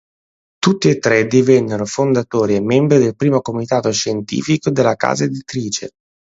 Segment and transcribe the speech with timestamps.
[0.57, 5.89] Tutti e tre divennero fondatori e membri del primo Comitato scientifico della casa editrice.